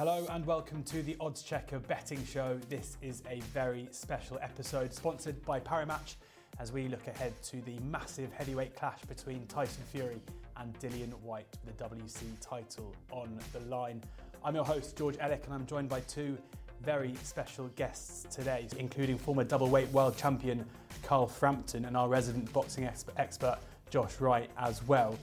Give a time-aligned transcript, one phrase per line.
[0.00, 2.58] Hello and welcome to the Odds Checker betting show.
[2.70, 6.14] This is a very special episode sponsored by Parimatch
[6.58, 10.22] as we look ahead to the massive heavyweight clash between Tyson Fury
[10.56, 14.02] and Dillian Whyte the WBC title on the line.
[14.42, 16.38] I'm your host, George Elek, and I'm joined by two
[16.82, 20.64] very special guests today, including former double weight world champion
[21.02, 22.88] Carl Frampton and our resident boxing
[23.18, 23.58] expert
[23.90, 25.18] Josh Wright as well.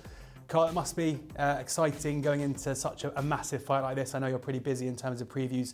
[0.47, 4.15] Carl, it must be uh, exciting going into such a, a, massive fight like this.
[4.15, 5.73] I know you're pretty busy in terms of previews.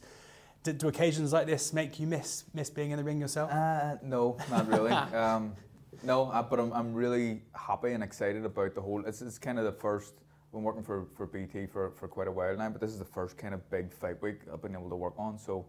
[0.64, 3.52] Do, do occasions like this make you miss miss being in the ring yourself?
[3.52, 4.91] Uh, no, not really.
[5.14, 5.54] um,
[6.02, 9.05] no, uh, but I'm, I'm really happy and excited about the whole.
[9.05, 10.16] It's, it's kind of the first.
[10.48, 13.00] I've been working for, for BT for, for quite a while now, but this is
[13.00, 15.38] the first kind of big fight week I've been able to work on.
[15.38, 15.67] So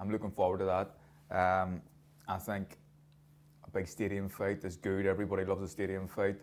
[0.00, 1.36] I'm looking forward to that.
[1.36, 1.82] Um,
[2.26, 2.78] I think
[3.64, 5.06] a big stadium fight is good.
[5.06, 6.36] Everybody loves a stadium fight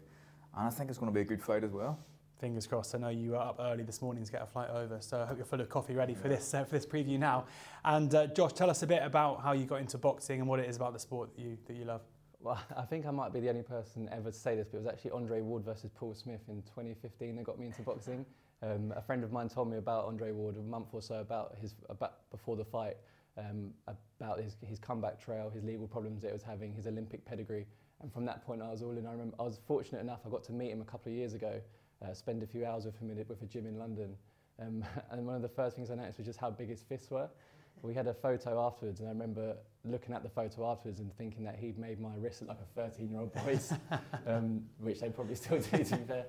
[0.58, 2.00] and I think it's going to be a good fight as well.
[2.40, 2.94] Fingers crossed.
[2.94, 5.26] I know you were up early this morning to get a flight over, so I
[5.26, 7.46] hope you're full of coffee ready for this uh, for this preview now.
[7.84, 10.59] And uh, Josh, tell us a bit about how you got into boxing and what
[10.59, 12.02] it is about the sport that you that you love.
[12.40, 14.81] Well, I think I might be the only person ever to say this, but it
[14.81, 18.26] was actually Andre Ward versus Paul Smith in 2015 that got me into boxing.
[18.62, 21.56] Um, a friend of mine told me about Andre Ward a month or so about
[21.59, 22.98] his about before the fight,
[23.38, 23.72] um,
[24.20, 27.66] about his, his comeback trail, his legal problems that he was having, his Olympic pedigree,
[28.02, 29.06] and from that point I was all in.
[29.06, 31.34] I remember I was fortunate enough I got to meet him a couple of years
[31.34, 31.59] ago,
[32.06, 34.16] uh, spend a few hours with him in, with a gym in London,
[34.59, 37.09] um, and one of the first things I noticed was just how big his fists
[37.09, 37.30] were.
[37.84, 39.56] We had a photo afterwards, and I remember
[39.92, 42.80] looking at the photo afterwards and thinking that he'd made my wrist look like a
[42.80, 43.74] 13-year-old boy's,
[44.28, 46.26] um, which they probably still do, to be fair.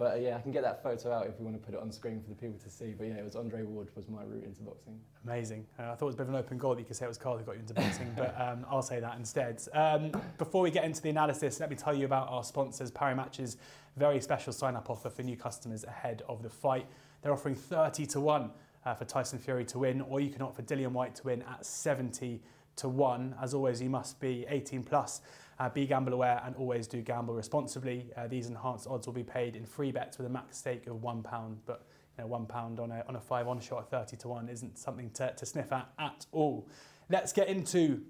[0.00, 1.80] But uh, yeah, I can get that photo out if we want to put it
[1.80, 2.94] on screen for the people to see.
[2.96, 4.98] But yeah, it was Andre Ward was my route into boxing.
[5.24, 5.66] Amazing.
[5.78, 7.04] Uh, I thought it was a bit of an open goal that you could say
[7.04, 9.60] it was Carl who got you into boxing, but um, I'll say that instead.
[9.74, 13.58] Um, before we get into the analysis, let me tell you about our sponsors, Parimatch's
[13.98, 16.86] very special sign-up offer for new customers ahead of the fight.
[17.20, 18.50] They're offering 30 to 1
[18.86, 21.42] uh, for Tyson Fury to win, or you can opt for Dillian Whyte to win
[21.42, 22.40] at 70
[22.80, 23.36] to 1.
[23.40, 25.20] As always, you must be 18 plus,
[25.58, 28.10] uh, be gamble aware, and always do gamble responsibly.
[28.16, 30.96] Uh, these enhanced odds will be paid in free bets with a max stake of
[30.96, 31.86] £1, but
[32.18, 34.78] you know, £1 on a, on a 5 on shot at 30 to 1 isn't
[34.78, 36.68] something to, to sniff at at all.
[37.08, 38.02] Let's get into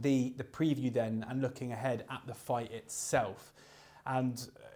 [0.00, 3.52] the, the preview then and looking ahead at the fight itself.
[4.06, 4.66] And uh,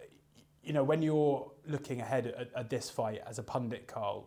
[0.62, 4.26] you know, when you're looking ahead at, at this fight as a pundit, Carl,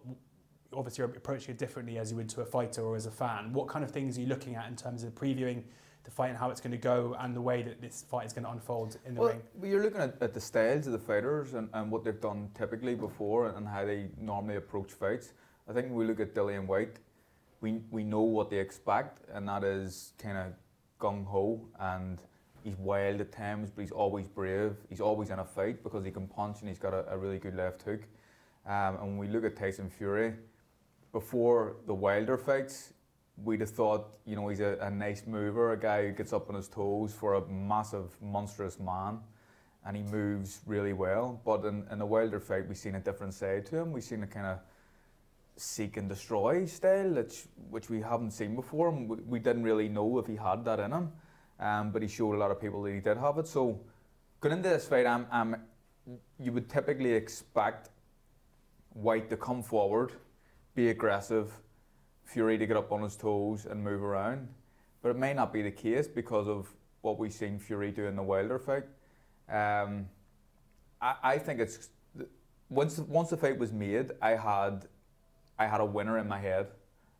[0.76, 3.54] obviously you're approaching it differently as you would to a fighter or as a fan.
[3.54, 5.64] What kind of things are you looking at in terms of previewing
[6.04, 8.34] the fight and how it's going to go and the way that this fight is
[8.34, 9.42] going to unfold in the well, ring?
[9.56, 12.50] Well, you're looking at, at, the styles of the fighters and, and what they've done
[12.58, 15.34] typically before and how they normally approach fights.
[15.70, 16.98] I think when we look at Dillian Whyte,
[17.62, 20.54] we, we know what they expect, and that is kind of
[21.00, 22.22] gung ho and
[22.64, 24.76] he's wild at times, but he's always brave.
[24.90, 27.40] He's always in a fight because he can punch and he's got a, a really
[27.40, 28.02] good left hook.
[28.66, 30.34] Um, and when we look at Tyson Fury,
[31.14, 32.92] before the Wilder fights,
[33.38, 36.50] we'd have thought, you know, he's a, a, nice mover, a guy who gets up
[36.50, 39.20] on his toes for a massive, monstrous man,
[39.86, 41.40] and he moves really well.
[41.46, 43.92] But in, in the Wilder fight, we've seen a different side to him.
[43.92, 44.60] We've seen a kind of
[45.56, 48.90] seek and destroy style, which, which we haven't seen before.
[48.90, 51.12] And we, we didn't really know if he had that in him,
[51.60, 53.48] um, but he showed a lot of people that he did have it.
[53.48, 53.80] So
[54.40, 55.56] going into this fight, I'm, I'm,
[56.40, 57.90] you would typically expect
[58.96, 60.12] Whyte to come forward
[60.76, 61.52] be aggressive,
[62.26, 64.48] Fury to get up on his toes and move around.
[65.02, 68.16] But it may not be the case because of what we've seen Fury do in
[68.16, 68.86] the Wilder fight.
[69.50, 70.08] Um,
[71.02, 71.90] I, I think it's
[72.70, 74.88] once once the fight was made, I had
[75.60, 76.68] I had a winner in my head,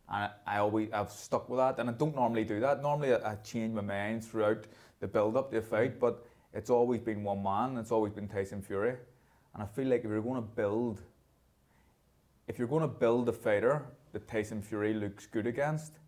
[0.08, 1.78] and I always I've stuck with that.
[1.78, 2.82] And I don't normally do that.
[2.82, 4.64] Normally I, I change my mind throughout
[5.00, 7.76] the build up to a fight, but it's always been one man.
[7.76, 8.96] It's always been Tyson Fury,
[9.54, 11.02] and I feel like if you're going to build
[12.48, 15.98] if you're going to build a fighter that Tyson Fury looks good against,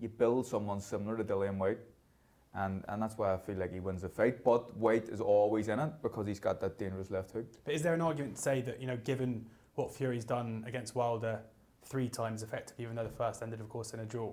[0.00, 1.78] you build someone similar to Dillian Whyte.
[2.54, 4.44] And, and that's why I feel like he wins the fight.
[4.44, 7.46] But Whyte is always in it because he's got that dangerous left hook.
[7.64, 10.94] But is there an argument to say that, you know, given what Fury's done against
[10.94, 11.40] Wilder
[11.82, 14.32] three times effectively, even though the first ended, of course, in a draw,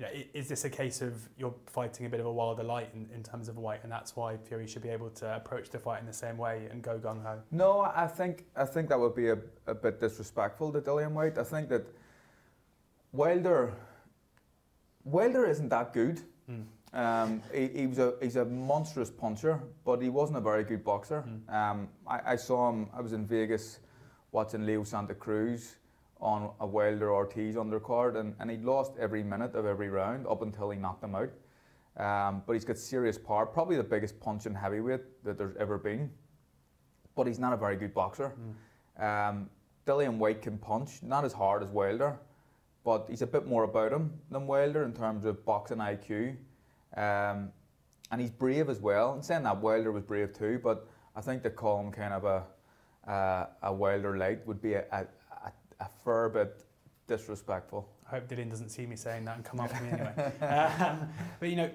[0.00, 2.88] you know, is this a case of you're fighting a bit of a wilder light
[2.94, 5.78] in, in terms of Whyte, and that's why Fury should be able to approach the
[5.78, 7.38] fight in the same way and go gung ho?
[7.50, 11.36] No, I think I think that would be a, a bit disrespectful to Dillian Whyte.
[11.36, 11.86] I think that
[13.12, 13.74] Wilder
[15.04, 16.22] Wilder isn't that good.
[16.50, 16.64] Mm.
[16.92, 20.82] Um, he, he, was a he's a monstrous puncher, but he wasn't a very good
[20.82, 21.22] boxer.
[21.28, 21.54] Mm.
[21.54, 22.88] Um, I, I saw him.
[22.94, 23.80] I was in Vegas
[24.32, 25.76] watching Leo Santa Cruz
[26.20, 30.42] on a Wilder Ortiz undercard, and, and he'd lost every minute of every round up
[30.42, 31.30] until he knocked him out.
[31.96, 36.10] Um, but he's got serious power, probably the biggest punching heavyweight that there's ever been.
[37.14, 38.34] But he's not a very good boxer.
[39.00, 39.28] Mm.
[39.28, 39.50] Um,
[39.86, 42.18] Dillian Whyte can punch, not as hard as Wilder,
[42.84, 46.36] but he's a bit more about him than Wilder in terms of boxing IQ.
[46.96, 47.50] Um,
[48.10, 49.14] and he's brave as well.
[49.14, 52.24] And saying that Wilder was brave too, but I think to call him kind of
[52.24, 52.44] a
[53.08, 55.06] uh, a Wilder light would be a, a,
[55.80, 56.64] a, a fair bit
[57.06, 57.88] disrespectful.
[58.06, 60.32] I hope Dillian doesn't see me saying that and come after me anyway.
[60.46, 61.70] um, but you know,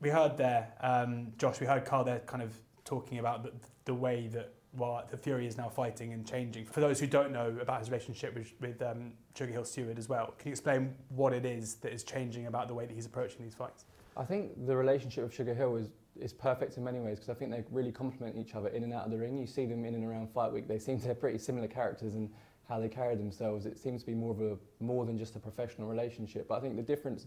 [0.00, 2.52] we heard there, um, Josh, we heard Carl there kind of
[2.84, 3.52] talking about the,
[3.86, 6.66] the way that well, the Fury is now fighting and changing.
[6.66, 10.08] For those who don't know about his relationship with, with um, Sugar Hill Steward as
[10.08, 13.06] well, can you explain what it is that is changing about the way that he's
[13.06, 13.84] approaching these fights?
[14.16, 17.34] I think the relationship with Sugar Hill is, is perfect in many ways because I
[17.34, 19.38] think they really complement each other in and out of the ring.
[19.38, 20.68] You see them in and around fight week.
[20.68, 22.30] They seem to have pretty similar characters and
[22.68, 23.66] how they carry themselves.
[23.66, 26.48] It seems to be more of a more than just a professional relationship.
[26.48, 27.26] But I think the difference,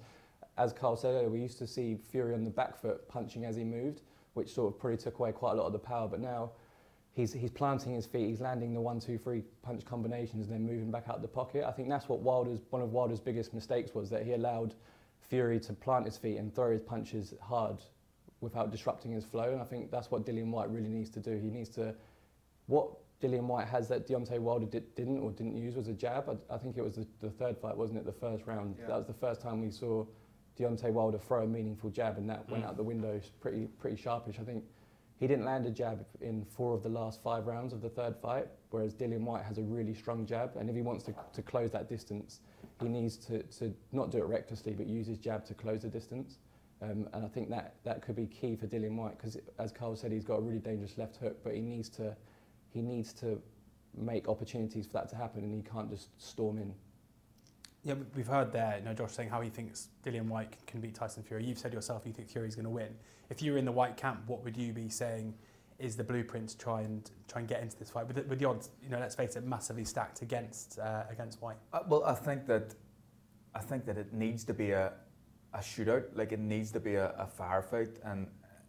[0.58, 3.56] as Carl said earlier, we used to see Fury on the back foot punching as
[3.56, 4.02] he moved,
[4.34, 6.08] which sort of probably took away quite a lot of the power.
[6.08, 6.52] But now
[7.14, 10.66] he's, he's planting his feet, he's landing the one, two, three punch combinations and then
[10.66, 11.66] moving back out the pocket.
[11.66, 14.74] I think that's what Wilder's, one of Wilder's biggest mistakes was that he allowed
[15.20, 17.78] Fury to plant his feet and throw his punches hard
[18.40, 19.52] without disrupting his flow.
[19.52, 21.38] And I think that's what Dillian Whyte really needs to do.
[21.38, 21.94] He needs to,
[22.68, 22.90] what
[23.22, 26.30] Dillian Whyte has that Deontay Wilder did, didn't or didn't use was a jab.
[26.30, 28.06] I, I think it was the, the, third fight, wasn't it?
[28.06, 28.76] The first round.
[28.80, 28.88] Yeah.
[28.88, 30.06] That was the first time we saw
[30.60, 32.52] Deontay Wilder throw a meaningful jab, and that mm.
[32.52, 34.40] went out the window pretty pretty sharpish.
[34.40, 34.64] I think
[35.20, 38.16] he didn't land a jab in four of the last five rounds of the third
[38.22, 40.56] fight, whereas Dillian Whyte has a really strong jab.
[40.56, 42.42] And if he wants to, to close that distance,
[42.82, 45.88] he needs to, to not do it recklessly, but use his jab to close the
[45.88, 46.38] distance.
[46.84, 49.96] Um, and I think that, that could be key for Dillian Whyte because, as Carl
[49.96, 52.16] said, he's got a really dangerous left hook, but he needs to,
[52.70, 53.42] he needs to
[53.96, 56.74] make opportunities for that to happen, and he can't just storm in.
[57.84, 60.96] Yeah, we've heard there, you know, Josh saying how he thinks Dillian Whyte can beat
[60.96, 61.46] Tyson Fury.
[61.46, 62.96] You've said yourself you think Fury's going to win.
[63.30, 65.34] If you were in the Whyte camp, what would you be saying
[65.80, 68.40] is the blueprint to try and try and get into this fight with the, with
[68.40, 68.72] the odds?
[68.84, 71.58] You know, let's face it, massively stacked against uh, against Whyte.
[71.72, 72.76] Uh, well, I think that
[73.56, 74.94] I think that it needs to be a
[75.54, 76.06] a shootout.
[76.14, 78.28] Like it needs to be a, a firefight, and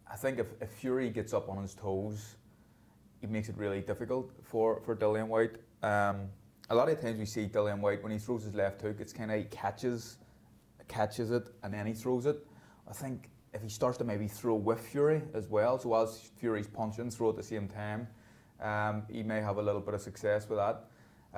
[0.09, 2.35] I think if, if Fury gets up on his toes,
[3.21, 5.57] it makes it really difficult for for Dillian Whyte.
[5.83, 6.29] Um,
[6.69, 9.13] a lot of times we see Dillian Whyte when he throws his left hook, it's
[9.13, 10.17] kind of he catches,
[10.87, 12.45] catches it, and then he throws it.
[12.87, 16.67] I think if he starts to maybe throw with Fury as well, so as Fury's
[16.67, 18.07] punching, throw at the same time,
[18.61, 20.85] um, he may have a little bit of success with that.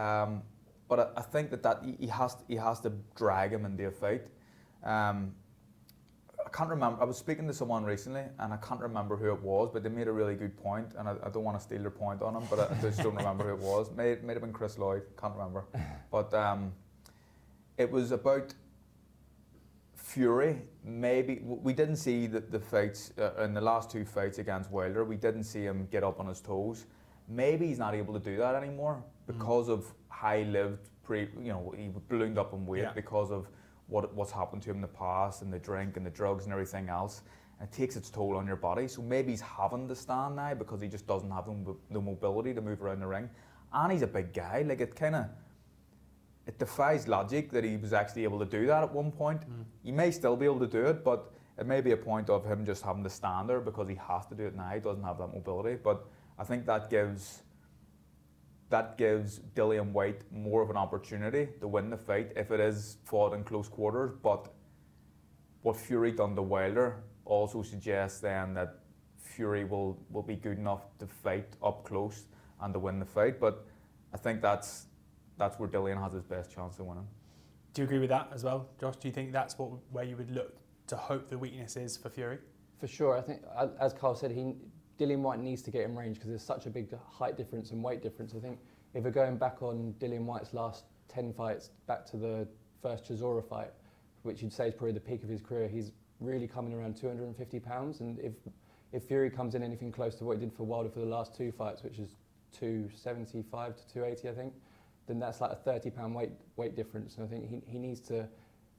[0.02, 0.44] Um,
[0.88, 3.88] but I, I, think that, that he, has to, he has to drag him into
[3.88, 4.24] a fight.
[4.84, 5.34] Um,
[6.54, 7.02] can't remember.
[7.02, 9.90] I was speaking to someone recently, and I can't remember who it was, but they
[9.90, 12.34] made a really good point, and I, I don't want to steal their point on
[12.34, 13.92] them, but I, I just don't remember who it was.
[13.96, 15.04] May it may have been Chris Lloyd.
[15.20, 15.66] Can't remember,
[16.12, 16.74] but um,
[17.78, 18.54] it was about
[19.96, 20.62] Fury.
[20.84, 25.06] Maybe we didn't see the, the fights uh, in the last two fights against Wilder.
[25.06, 26.86] We didn't see him get up on his toes.
[27.30, 29.34] Maybe he's not able to do that anymore mm.
[29.34, 29.74] because mm.
[29.74, 30.90] of how he lived.
[31.04, 32.92] Pre, you know, he ballooned up in weight yeah.
[32.94, 33.48] because of
[33.92, 36.54] what what's happened to him in the past and the drink and the drugs and
[36.54, 37.22] everything else.
[37.60, 38.88] And it takes its toll on your body.
[38.88, 42.54] So maybe he's having to stand now because he just doesn't have the, the mobility
[42.54, 43.30] to move around the ring.
[43.74, 44.64] And he's a big guy.
[44.68, 45.26] Like it kind of
[46.48, 49.42] it defies logic that he was actually able to do that at one point.
[49.42, 49.66] Mm.
[49.84, 52.46] He may still be able to do it, but it may be a point of
[52.46, 54.70] him just having to stand there because he has to do it now.
[54.74, 55.76] He doesn't have that mobility.
[55.76, 56.04] But
[56.40, 57.44] I think that gives
[58.72, 62.98] that gives Dillian Whyte more of an opportunity to win the fight if it is
[63.04, 64.12] fought in close quarters.
[64.24, 64.52] But
[65.62, 68.80] what Fury done to Wilder also suggests then that
[69.18, 72.24] Fury will, will be good enough to fight up close
[72.62, 73.40] and to win the fight.
[73.40, 73.66] But
[74.14, 74.88] I think that's
[75.38, 77.08] that's where Dillian has his best chance of winning.
[77.74, 78.96] Do you agree with that as well, Josh?
[78.98, 80.58] Do you think that's what where you would look
[80.88, 82.38] to hope the weakness is for Fury?
[82.80, 83.18] For sure.
[83.18, 83.42] I think,
[83.80, 84.56] as Carl said, he
[85.02, 87.84] Dillian Whyte needs to get in range because there's such a big height difference and
[87.84, 88.36] weight difference.
[88.36, 88.60] I think
[88.94, 92.48] if we're going back on Dillian Whyte's last 10 fights, back to the
[92.82, 93.72] first Chisora fight,
[94.24, 97.60] which you'd say is probably the peak of his career, he's really coming around 250
[97.60, 98.02] pounds.
[98.02, 98.34] And if
[98.92, 101.34] if Fury comes in anything close to what he did for Wilder for the last
[101.34, 102.18] two fights, which is
[102.60, 104.54] 275 to 280, I think,
[105.08, 107.16] then that's like a 30 pound weight weight difference.
[107.16, 108.28] And I think he, he needs to,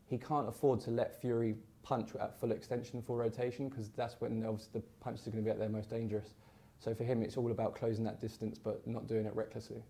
[0.06, 4.44] he can't afford to let Fury punch at full extension full rotation because that's when
[4.44, 6.34] obviously the punches are going to be at their most dangerous.
[6.78, 9.82] So for him, it's all about closing that distance, but not doing it recklessly.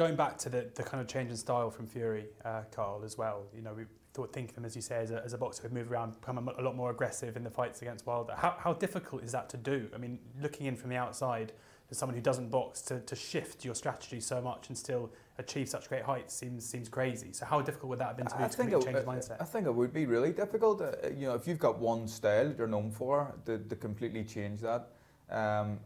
[0.00, 3.18] Going back to the, the kind of change in style from Fury, uh, Carl, as
[3.18, 3.42] well.
[3.54, 3.82] You know, we
[4.14, 6.18] thought think of him as you say as a, as a boxer who'd move around,
[6.18, 8.32] become a, a lot more aggressive in the fights against Wilder.
[8.34, 9.90] How, how difficult is that to do?
[9.94, 11.52] I mean, looking in from the outside,
[11.90, 15.68] as someone who doesn't box, to, to shift your strategy so much and still achieve
[15.68, 17.34] such great heights seems seems crazy.
[17.34, 19.36] So how difficult would that have been to I to completely change mindset?
[19.38, 20.80] I think it would be really difficult.
[20.80, 24.62] Uh, you know, if you've got one style you're known for, to, to completely change
[24.62, 24.92] that.
[25.28, 25.78] Um,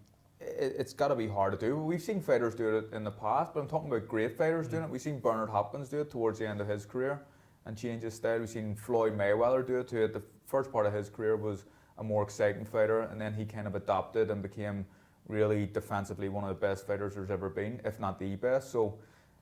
[0.47, 1.77] it, has got to be hard to do.
[1.77, 4.85] We've seen fighters do it in the past, but I'm talking about great fighters doing
[4.85, 4.91] it.
[4.91, 7.21] We've seen Bernard Hopkins do it towards the end of his career.
[7.67, 8.41] and change his style.
[8.41, 10.07] We've seen Floyd Mayweather do it too.
[10.09, 11.65] The first part of his career was
[11.99, 14.85] a more exciting fighter, and then he kind of adopted and became
[15.29, 18.71] really defensively one of the best fighters there's ever been, if not the best.
[18.71, 18.99] So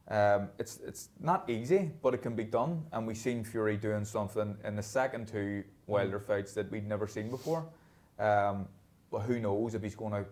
[0.08, 2.84] um, it's it's not easy, but it can be done.
[2.92, 7.06] And we've seen Fury doing something in the second two Wilder fights that we'd never
[7.08, 7.66] seen before.
[8.18, 8.68] Um,
[9.10, 10.24] but who knows if he's going to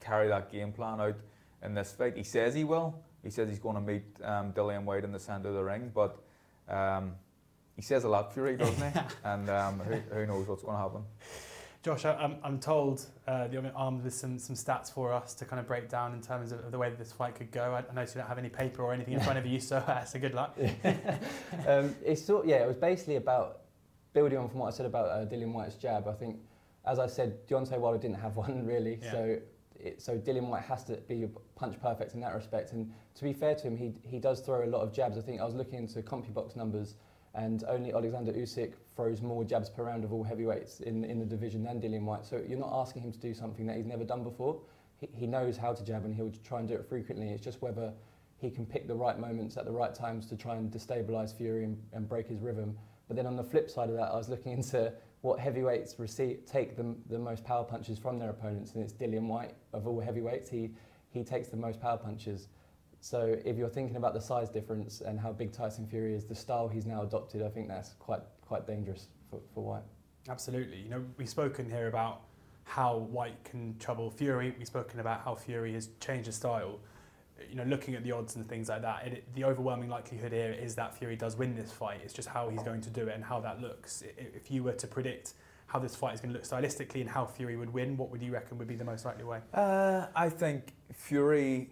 [0.00, 1.16] carry that game plan out
[1.62, 2.16] in this fight?
[2.16, 2.94] He says he will.
[3.22, 5.92] He says he's going to meet um, Dillian Whyte in the centre of the ring,
[5.94, 6.22] but
[6.68, 7.12] um,
[7.76, 9.00] he says a lot, Fury, doesn't he?
[9.24, 11.02] and um, who, who knows what's going to happen.
[11.82, 15.44] Josh, I- I'm, I'm told uh, you're armed with some, some stats for us to
[15.46, 17.72] kind of break down in terms of, of the way that this fight could go.
[17.74, 19.76] I, I notice you don't have any paper or anything in front of you, so,
[19.86, 20.56] uh, so good luck.
[21.66, 23.60] um, it's sort yeah, it was basically about
[24.12, 26.06] building on from what I said about uh, Dillian Whyte's jab.
[26.06, 26.38] I think,
[26.86, 29.10] as I said, Deontay Wilder didn't have one really, Yeah.
[29.12, 29.38] so
[29.82, 32.72] it, so Dillian Whyte has to be punch perfect in that respect.
[32.72, 35.16] And to be fair to him, he he does throw a lot of jabs.
[35.18, 36.96] I think I was looking into CompuBox numbers,
[37.34, 41.24] and only Alexander Usyk throws more jabs per round of all heavyweights in in the
[41.24, 42.24] division than Dillian Whyte.
[42.24, 44.60] So you're not asking him to do something that he's never done before.
[44.98, 47.30] He, he knows how to jab, and he'll try and do it frequently.
[47.30, 47.92] It's just whether
[48.40, 51.64] he can pick the right moments at the right times to try and destabilize Fury
[51.64, 52.76] and, and break his rhythm.
[53.06, 56.46] But then on the flip side of that, I was looking into what heavyweights receive,
[56.46, 60.00] take the, the most power punches from their opponents, and it's Dillian Whyte of all
[60.00, 60.48] heavyweights.
[60.48, 60.70] He
[61.12, 62.48] he takes the most power punches.
[63.00, 66.34] So if you're thinking about the size difference and how big Tyson Fury is, the
[66.34, 69.82] style he's now adopted, I think that's quite quite dangerous for, for Whyte.
[70.28, 70.78] Absolutely.
[70.78, 72.22] You know, we've spoken here about
[72.64, 74.54] how Whyte can trouble Fury.
[74.56, 76.78] We've spoken about how Fury has changed his style.
[77.48, 80.52] You know, looking at the odds and things like that, it, the overwhelming likelihood here
[80.52, 82.00] is that Fury does win this fight.
[82.04, 84.02] It's just how he's going to do it and how that looks.
[84.16, 85.34] If you were to predict
[85.66, 88.22] how this fight is going to look stylistically and how Fury would win, what would
[88.22, 89.38] you reckon would be the most likely way?
[89.54, 91.70] Uh, I think Fury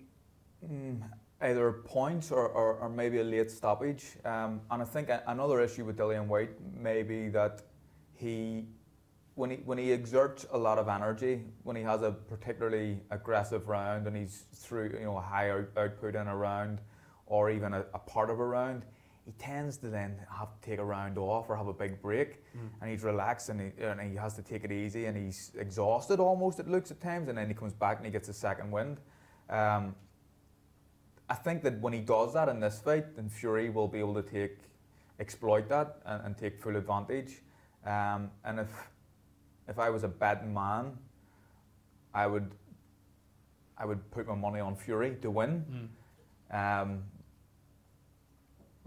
[0.65, 1.01] mm,
[1.41, 4.17] either points or, or, or maybe a late stoppage.
[4.25, 7.63] Um, and I think another issue with Dillian Whyte may be that
[8.15, 8.67] he,
[9.39, 13.69] when he when he exerts a lot of energy, when he has a particularly aggressive
[13.69, 16.81] round and he's through you know a high out, output in a round,
[17.27, 18.83] or even a, a part of a round,
[19.25, 22.43] he tends to then have to take a round off or have a big break
[22.81, 26.19] and he's relaxed and he, and he has to take it easy and he's exhausted
[26.19, 28.71] almost it looks at times and then he comes back and he gets a second
[28.73, 28.99] wind.
[29.49, 29.95] Um,
[31.29, 34.15] I think that when he does that in this fight, then Fury will be able
[34.15, 34.59] to take
[35.21, 37.43] exploit that and, and take full advantage.
[37.85, 38.89] Um, and if
[39.69, 40.97] if I was a betting man,
[42.15, 42.51] I would
[43.77, 45.89] I would put my money on Fury to win
[46.51, 47.05] um,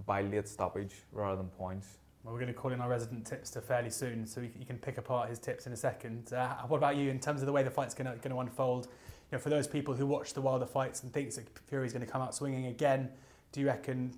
[0.05, 1.99] by late stoppage rather than points.
[2.23, 4.97] Well, we're going to call in our resident tipster fairly soon, so you can pick
[4.97, 6.33] apart his tips in a second.
[6.33, 8.39] Uh, what about you in terms of the way the fight's going to, going to
[8.39, 8.87] unfold?
[9.31, 12.05] You know, for those people who watch the Wilder fights and thinks that Fury's going
[12.05, 13.09] to come out swinging again,
[13.53, 14.13] do you reckon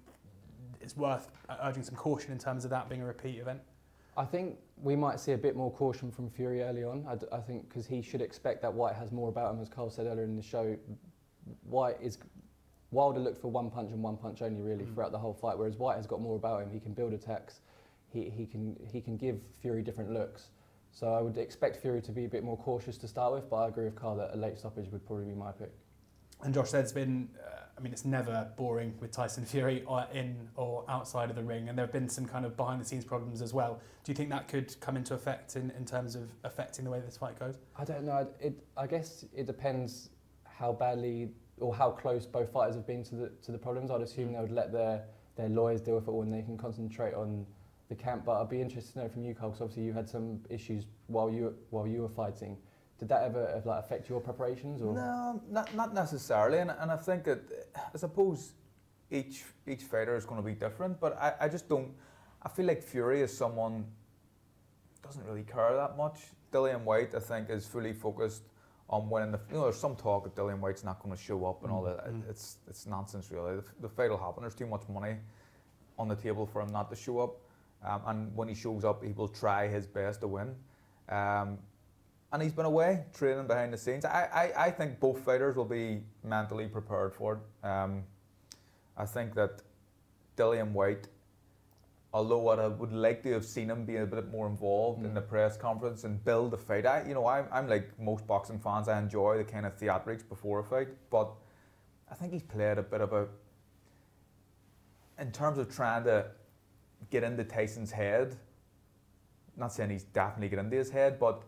[0.82, 3.62] it's worth uh, urging some caution in terms of that being a repeat event?
[4.16, 7.06] I think we might see a bit more caution from Fury early on.
[7.08, 9.70] I, d- I think because he should expect that Whyte has more about him, as
[9.70, 10.78] Carl said earlier in the show.
[11.64, 12.18] Whyte is
[12.92, 14.94] Wilder looked for one punch and one punch only really Mm.
[14.94, 16.70] throughout the whole fight, whereas Whyte has got more about him.
[16.70, 17.62] He can build attacks.
[18.10, 20.50] He, he can he can give Fury different looks.
[20.92, 23.56] So I would expect Fury to be a bit more cautious to start with, but
[23.56, 25.72] I agree with Carl that a late stoppage would probably be my pick.
[26.44, 30.50] And Josh it's been, uh, I mean, it's never boring with Tyson Fury or in
[30.56, 33.06] or outside of the ring, and there have been some kind of behind the scenes
[33.06, 33.80] problems as well.
[34.04, 37.00] Do you think that could come into effect in, in terms of affecting the way
[37.00, 37.56] this fight goes?
[37.78, 38.28] I don't know.
[38.42, 40.10] It, I guess it depends
[40.44, 43.90] how badly or how close both fighters have been to the to the problems.
[43.90, 46.58] I'd assume they would let their their lawyers deal with it all and they can
[46.58, 47.46] concentrate on
[47.88, 48.26] the camp.
[48.26, 51.32] But I'd be interested to know from you, because obviously you had some issues while
[51.32, 52.58] you while you were fighting.
[53.04, 54.82] Did that ever like affect your preparations?
[54.82, 57.42] Or No, not, not necessarily, and, and I think that
[57.94, 58.54] I suppose
[59.12, 61.92] each each fighter is going to be different, but I, I just don't.
[62.42, 63.86] I feel like Fury is someone
[65.04, 66.22] doesn't really care that much.
[66.54, 68.44] Dillian Whyte, I think, is fully focused
[68.90, 69.40] on winning the.
[69.50, 71.84] You know, there's some talk that Dillian Whyte's not going to show up and all
[71.84, 72.08] that.
[72.08, 72.30] Mm.
[72.30, 73.58] It's it's nonsense, really.
[73.58, 74.44] The, the fight will happen.
[74.44, 75.18] There's too much money
[76.00, 77.34] on the table for him not to show up,
[77.84, 80.56] um, and when he shows up, he will try his best to win.
[81.10, 81.58] Um,
[82.34, 84.06] and he's been away training behind the scenes.
[84.06, 87.68] I, I, I think both fighters will be mentally prepared for it.
[87.68, 88.04] Um,
[88.98, 89.62] I think that
[90.36, 91.08] Dillian Whyte,
[92.12, 95.12] although what I would like to have seen him be a bit more involved in
[95.12, 95.16] Mm.
[95.16, 96.88] the press conference and build the fight.
[96.88, 98.88] I, you know, I'm, I'm like most boxing fans.
[98.88, 101.32] I enjoy the kind of theatrics before a fight, but
[102.12, 103.28] I think he's played a bit of a.
[105.20, 106.26] In terms of trying to
[107.12, 108.36] get into Tyson's head,
[109.56, 111.44] not saying he's definitely get into his head, but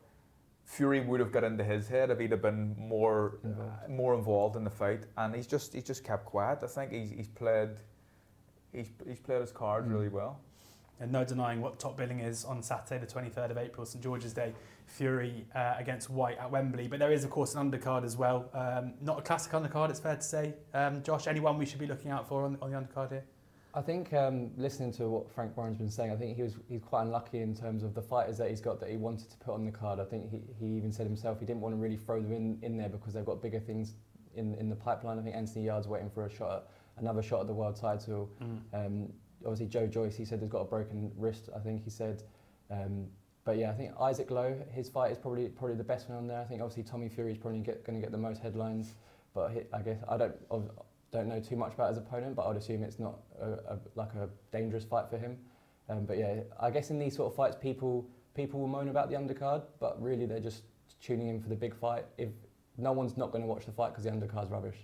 [0.66, 3.72] Fury would have got into his head if he'd have been more Involved.
[3.86, 6.60] uh, more involved in the fight, and he's just he's just kept quiet.
[6.64, 7.70] I think he's, he's played
[8.74, 9.92] he's, he's played his cards Mm.
[9.94, 10.40] really well.
[11.00, 14.32] And no denying what top billing is on Saturday, the 23rd of April, St George's
[14.34, 14.54] Day,
[14.86, 16.88] Fury uh, against Whyte at Wembley.
[16.88, 18.50] But there is, of course, an undercard as well.
[18.54, 20.54] Um, not a classic undercard, it's fair to say.
[20.74, 23.26] Um, Josh, anyone we should be looking out for on, on the undercard here?
[23.76, 26.82] I think um, listening to what Frank Warren's been saying, I think he was he's
[26.82, 29.54] quite unlucky in terms of the fighters that he's got that he wanted to put
[29.54, 30.00] on the card.
[30.00, 32.58] I think he, he even said himself he didn't want to really throw them in,
[32.62, 33.96] in there because they've got bigger things
[34.34, 35.20] in in the pipeline.
[35.20, 36.68] I think Anthony Yarde's waiting for a shot, at,
[37.02, 38.30] another shot at the world title.
[38.42, 38.62] Mm.
[38.74, 39.14] Um,
[39.44, 41.50] obviously Joe Joyce, he said he's got a broken wrist.
[41.54, 42.24] I think he said.
[42.72, 43.08] Um,
[43.44, 46.28] but yeah, I think Isaac Lowe, his fight is probably probably the best one on
[46.28, 46.40] there.
[46.40, 48.96] I think obviously Tommy Fury is probably going to get the most headlines.
[49.34, 50.36] But he, I guess I don't
[51.16, 53.80] don't know too much about his opponent, but I would assume it's not a, a,
[53.96, 55.38] like a dangerous fight for him.
[55.90, 59.10] Um, but yeah, I guess in these sort of fights, people people will moan about
[59.10, 60.64] the undercard, but really they're just
[61.02, 62.06] tuning in for the big fight.
[62.18, 62.30] If
[62.78, 64.78] no one's not going to watch the fight because the undercard's rubbish.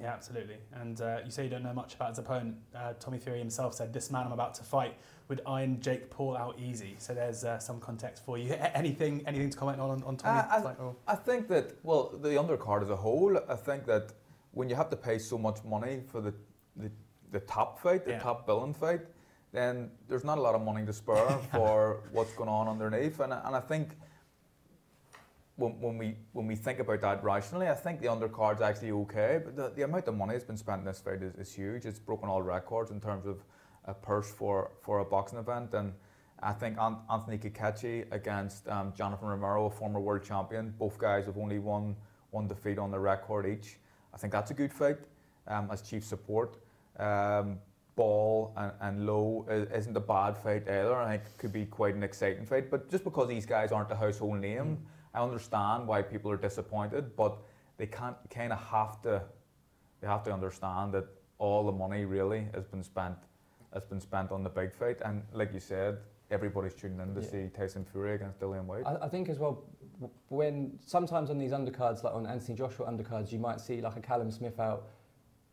[0.00, 0.56] Yeah, absolutely.
[0.74, 2.56] And uh, you say you don't know much about his opponent.
[2.74, 4.94] Uh, Tommy Fury himself said, "This man I'm about to fight
[5.28, 8.52] would iron Jake Paul out easy." So there's uh, some context for you.
[8.74, 10.38] anything, anything to comment on on Tommy?
[10.38, 14.12] Uh, I, I think that well, the undercard as a whole, I think that
[14.56, 16.32] when you have to pay so much money for the,
[16.76, 16.90] the,
[17.30, 18.18] the top fight, the yeah.
[18.18, 19.02] top billing fight,
[19.52, 23.20] then there's not a lot of money to spare for what's going on underneath.
[23.20, 23.90] And, and I think
[25.56, 29.40] when, when, we, when we think about that rationally, I think the undercard's actually okay,
[29.44, 31.84] but the, the amount of money that's been spent in this fight is, is huge.
[31.84, 33.44] It's broken all records in terms of
[33.84, 35.74] a purse for, for a boxing event.
[35.74, 35.92] And
[36.42, 36.78] I think
[37.12, 41.94] Anthony Cacace against um, Jonathan Romero, a former world champion, both guys have only won
[42.30, 43.76] one defeat on the record each.
[44.16, 44.96] I think that's a good fight
[45.46, 46.56] um, as chief support.
[46.98, 47.58] Um,
[47.96, 50.94] Ball and, and Lowe isn't a bad fight either.
[50.94, 52.70] I think it could be quite an exciting fight.
[52.70, 54.78] But just because these guys aren't a household name, mm.
[55.14, 57.14] I understand why people are disappointed.
[57.14, 57.36] But
[57.76, 59.22] they can't kind of have to.
[60.00, 61.06] They have to understand that
[61.38, 63.16] all the money really has been spent
[63.74, 64.98] has been spent on the big fight.
[65.04, 65.98] And like you said,
[66.30, 67.30] everybody's tuning in to yeah.
[67.30, 68.86] see Tyson Fury against Dillian Whyte.
[68.86, 69.64] I, I, think as well,
[70.28, 74.00] when sometimes on these undercards, like on Anthony Joshua undercards, you might see like a
[74.00, 74.88] Callum Smith out,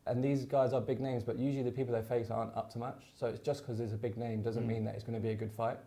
[0.05, 2.79] and these guys are big names, but usually the people they face aren't up to
[2.79, 3.03] much.
[3.15, 4.67] So it's just because there's a big name doesn't mm.
[4.67, 5.77] mean that it's going to be a good fight.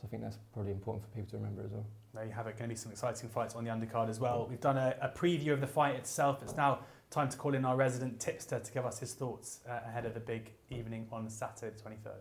[0.00, 1.86] So I think that's probably important for people to remember as well.
[2.14, 2.56] There you have it.
[2.56, 4.46] Going to be some exciting fights on the undercard as well.
[4.48, 6.40] We've done a, a preview of the fight itself.
[6.42, 6.80] It's now
[7.10, 10.14] time to call in our resident tipster to give us his thoughts uh, ahead of
[10.14, 12.20] the big evening on Saturday the 23rd.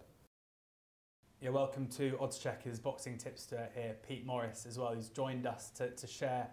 [1.40, 5.70] Yeah, welcome to Odds Checkers boxing tipster here, Pete Morris as well, who's joined us
[5.76, 6.48] to, to share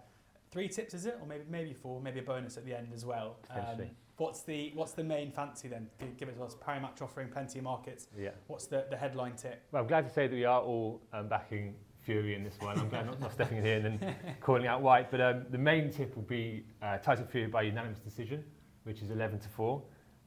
[0.51, 3.03] three tips, is it, or maybe maybe four, maybe a bonus at the end as
[3.03, 3.37] well.
[3.49, 5.89] Um, what's the what's the main fancy then?
[6.19, 6.55] Give it to us.
[6.55, 8.09] Parimatch offering plenty of markets.
[8.15, 8.29] Yeah.
[8.45, 9.63] What's the, the headline tip?
[9.71, 12.77] Well, I'm glad to say that we are all um, backing Fury in this one.
[12.77, 15.09] I'm glad not, not stepping in here and then calling out Whyte.
[15.09, 18.43] But um, the main tip will be uh, Tyson Fury by unanimous decision,
[18.83, 19.81] which is 11 to four.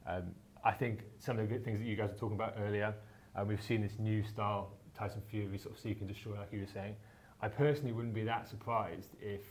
[0.05, 2.93] Um, I think some of the good things that you guys were talking about earlier.
[3.35, 6.59] And we've seen this new style Tyson Fury sort of seek and destroy, like you
[6.59, 6.95] were saying.
[7.41, 9.41] I personally wouldn't be that surprised if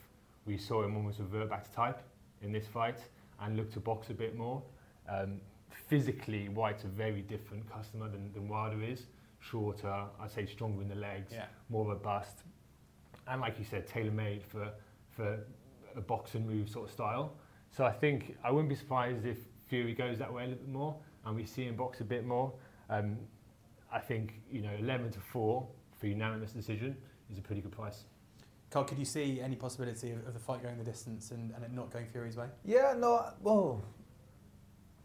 [0.45, 2.01] we saw him almost revert back to type
[2.43, 2.99] in this fight
[3.41, 4.62] and look to box a bit more.
[5.09, 5.41] Um,
[5.88, 9.07] physically, Whyte's a very different customer than, than Wilder is.
[9.41, 11.47] Shorter, I'd say stronger in the legs, yeah.
[11.69, 12.43] more robust.
[13.27, 14.71] And like you said, tailor-made for,
[15.11, 15.38] for
[15.97, 17.37] a box and move sort of style.
[17.71, 19.38] So I think I wouldn't be surprised if
[19.69, 22.27] Fury goes that way a little bit more and we see him box a bit
[22.27, 22.53] more.
[22.91, 23.19] Um,
[23.92, 25.66] I think you know 11 to 4
[25.98, 26.96] for unanimous decision
[27.31, 28.05] is a pretty good price.
[28.70, 31.64] Carl, could you see any possibility of, of the fight going the distance and, and
[31.64, 32.46] it not going Fury's way?
[32.64, 33.83] Yeah, no, well,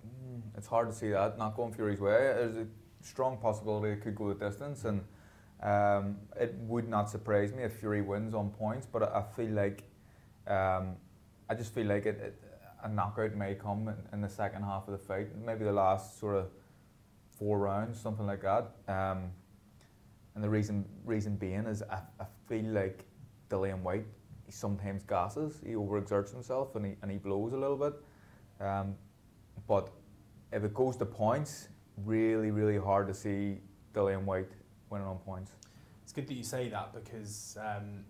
[0.06, 2.12] mm, it's hard to see that not going Fury's way.
[2.12, 2.68] There's a
[3.02, 5.02] strong possibility it could go the distance, and
[5.62, 8.86] um, it would not surprise me if Fury wins on points.
[8.86, 9.84] But I, I feel like,
[10.46, 10.98] um,
[11.50, 12.42] I just feel like it, it,
[12.84, 16.20] a knockout may come in, in the second half of the fight, maybe the last
[16.20, 16.48] sort of
[17.38, 18.72] four rounds, something like that.
[18.88, 19.32] Um,
[20.36, 23.06] and the reason reason being is I, I feel like
[23.50, 24.06] Dillian Whyte
[24.46, 27.94] he sometimes gasses, he overexerts himself and he and he blows a little bit.
[28.60, 28.96] Um,
[29.68, 29.90] but
[30.52, 31.70] if it goes to points,
[32.06, 33.60] really really hard to see
[33.94, 34.52] Dillian Whyte
[34.90, 35.52] winning on points.
[36.04, 38.04] It's good that you say that because um,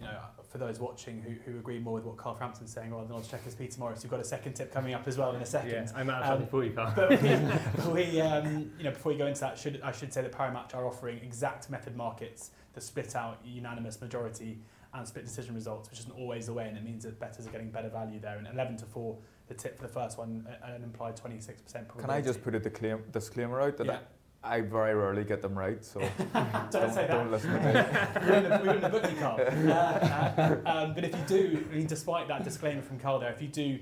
[0.00, 3.06] you know, for those watching who, who agree more with what Carl Frampton's saying rather
[3.06, 5.42] than odds checkers Peter Morris, you've got a second tip coming up as well in
[5.42, 5.70] a second.
[5.70, 6.92] Yeah, I'm out um, before you, Carl.
[6.96, 10.22] But we, we um, you know, before we go into that, should I should say
[10.22, 14.58] that Parimatch are offering exact method markets that split out unanimous majority
[14.94, 17.50] and split decision results, which isn't always the way, and it means that bettors are
[17.50, 18.38] getting better value there.
[18.38, 22.00] And 11 to 4, the tip for the first one, an implied 26% probability.
[22.00, 23.98] Can I just put a disclaimer out that yeah.
[24.42, 26.00] I very rarely get them right, so
[26.32, 27.10] don't, don't, say that.
[27.10, 28.26] Don't listen to me.
[28.26, 29.40] we wouldn't, we have booked you, Carl.
[29.40, 33.30] Uh, uh, um, but if you do, I mean, despite that disclaimer from Carl there,
[33.32, 33.78] if you do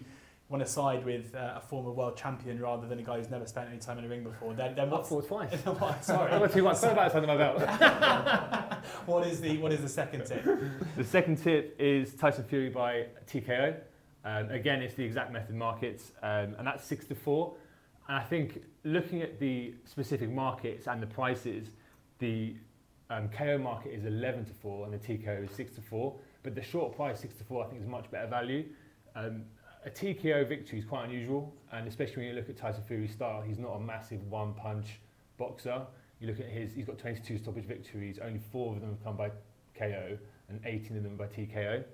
[0.48, 3.46] want to side with uh, a former world champion rather than a guy who's never
[3.46, 5.52] spent any time in a ring before, then, then Up what's four twice.
[5.64, 6.32] what- sorry.
[6.32, 6.82] I've got two months.
[6.82, 7.60] Under my belt.
[9.06, 10.44] what is the what is the second tip?
[10.96, 13.76] The second tip is Tyson Fury by TKO.
[14.24, 17.54] Um, again, it's the exact method markets, um, and that's six to four.
[18.08, 21.68] And I think looking at the specific markets and the prices,
[22.18, 22.56] the
[23.10, 26.14] um, KO market is 11 to 4 and the TKO is 6 to 4.
[26.42, 28.64] But the short price, 6 to 4, I think is much better value.
[29.14, 29.44] Um,
[29.84, 33.42] a TKO victory is quite unusual, and especially when you look at Tyson Fury's style,
[33.42, 35.00] he's not a massive one punch
[35.38, 35.82] boxer.
[36.20, 39.16] You look at his, he's got 22 stoppage victories, only four of them have come
[39.16, 39.30] by
[39.78, 40.18] KO,
[40.48, 41.84] and 18 of them by TKO.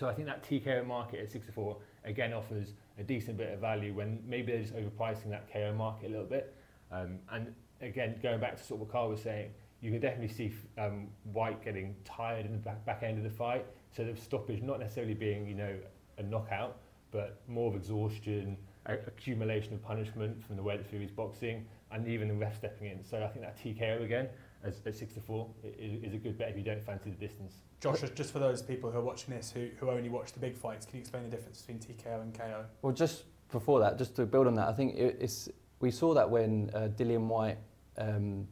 [0.00, 3.92] So I think that TKO market at 64 again offers a decent bit of value
[3.92, 6.56] when maybe they're just overpricing that KO market a little bit.
[6.90, 9.50] Um, and again, going back to sort of what Carl was saying,
[9.82, 13.36] you can definitely see um, Whyte getting tired in the back, back end of the
[13.36, 13.66] fight.
[13.94, 15.76] So the stoppage not necessarily being, you know,
[16.16, 16.78] a knockout,
[17.10, 22.08] but more of exhaustion, a- accumulation of punishment from the way that Fury's boxing, and
[22.08, 23.04] even the ref stepping in.
[23.04, 24.30] So I think that TKO again
[24.62, 27.10] as, at six to four i- is, is a good bet if you don't fancy
[27.10, 27.54] the distance.
[27.80, 30.56] Josh, just for those people who are watching this who, who only watch the big
[30.56, 32.64] fights, can you explain the difference between TKO and KO?
[32.82, 35.48] Well, just before that, just to build on that, I think it, it's
[35.80, 37.58] we saw that when uh, Dillian Whyte
[37.96, 38.46] um,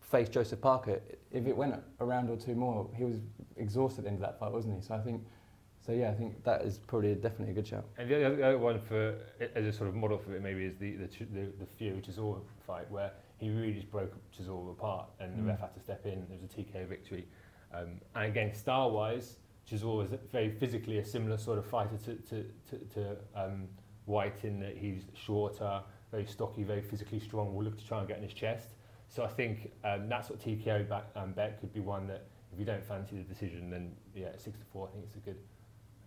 [0.00, 1.00] faced Joseph Parker.
[1.32, 3.16] If it went a round or two more, he was
[3.56, 4.86] exhausted at the end of that fight, wasn't he?
[4.86, 5.24] So I think,
[5.84, 7.84] so yeah, I think that is probably definitely a good shout.
[7.98, 9.16] And the other, the other one for
[9.56, 12.00] as a sort of model for it maybe is the the Ch- the, the Fury
[12.00, 13.10] Chisora fight where
[13.42, 15.48] he really just broke Chisora apart and the Mm.
[15.48, 16.24] ref had to step in.
[16.28, 17.26] There was a TKO victory.
[17.74, 22.44] Um, and again, style-wise, Chisora is very physically a similar sort of fighter to to
[22.70, 23.68] to, to um,
[24.06, 27.54] Whyte in that he's shorter, very stocky, very physically strong.
[27.54, 28.70] Will look to try and get in his chest.
[29.08, 32.26] So I think um, that sort of TKO back, um, bet could be one that
[32.52, 35.20] if you don't fancy the decision, then yeah, six to four, I think it's a
[35.20, 35.38] good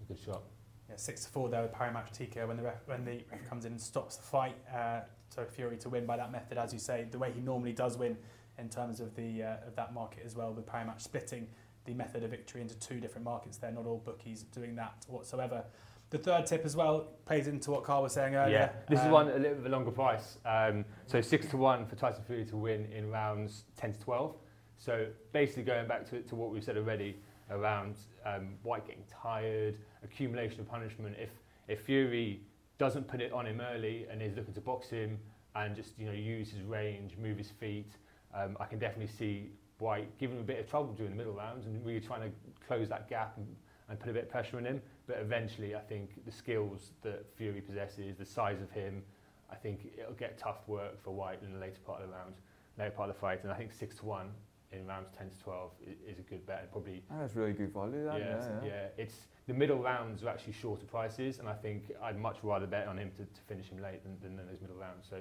[0.01, 0.43] a good shot.
[0.89, 3.65] Yeah, six to four there with Parimatch TKO when the ref when the ref comes
[3.65, 4.55] in and stops the fight.
[4.73, 7.73] Uh, so Fury to win by that method, as you say, the way he normally
[7.73, 8.17] does win
[8.57, 10.53] in terms of the uh, of that market as well.
[10.53, 11.47] With Parimatch splitting
[11.85, 13.57] the method of victory into two different markets.
[13.57, 15.63] There, not all bookies doing that whatsoever.
[16.11, 18.57] The third tip as well plays into what Carl was saying earlier.
[18.57, 20.37] Yeah, this is Um, one a little bit longer price.
[20.45, 24.35] Um, so six to one for Tyson Fury to win in rounds ten to twelve.
[24.77, 27.17] So basically going back to, to what we've said already
[27.49, 31.15] around um, Whyte getting tired, accumulation of punishment.
[31.19, 31.29] If
[31.67, 32.41] if Fury
[32.77, 35.17] doesn't put it on him early and is looking to box him
[35.55, 37.91] and just you know use his range, move his feet.
[38.33, 41.33] Um, I can definitely see White giving him a bit of trouble during the middle
[41.33, 42.35] rounds and really trying to
[42.65, 43.47] close that gap and,
[43.89, 44.81] and put a bit of pressure on him.
[45.07, 49.03] But eventually, I think the skills that Fury possesses, the size of him,
[49.51, 52.35] I think it'll get tough work for White in the later part of the round,
[52.77, 53.43] later part of the fight.
[53.43, 54.31] And I think six to one
[54.71, 56.61] in rounds ten to twelve is, is a good bet.
[56.61, 58.05] And probably Oh, that's really good value.
[58.05, 58.87] That, yeah, yeah, yeah, yeah.
[59.03, 59.15] It's
[59.47, 62.97] the middle rounds are actually shorter prices, and I think I'd much rather bet on
[62.97, 65.05] him to, to finish him late than, than those middle rounds.
[65.09, 65.17] So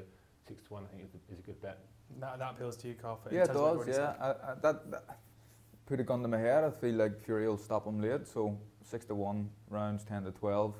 [0.46, 1.78] six to one, I think, is, a- good bet.
[2.20, 3.16] That, that appeals to you, Carl.
[3.22, 3.96] for- in Yeah, it terms of what does.
[3.96, 5.18] Yeah, I, I, that, that
[5.86, 6.64] put a gun to my head.
[6.64, 8.26] I feel like Fury will stop him late.
[8.26, 10.74] So six to one rounds, ten to twelve,